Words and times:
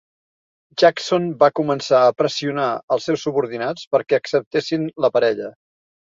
Jackson 0.83 1.25
va 1.41 1.49
començar 1.59 1.99
a 2.05 2.15
pressionar 2.21 2.69
els 2.95 3.05
seus 3.09 3.25
subordinats 3.27 3.83
perquè 3.97 4.19
acceptessin 4.21 4.89
la 5.07 5.11
parella. 5.19 5.51